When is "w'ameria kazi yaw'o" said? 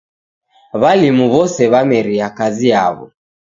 1.71-3.05